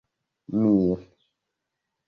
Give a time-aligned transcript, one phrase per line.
[0.59, 0.89] mil